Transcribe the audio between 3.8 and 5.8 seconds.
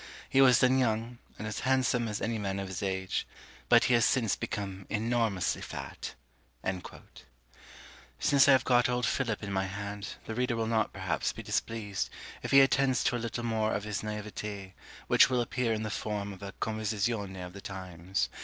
he has since become enormously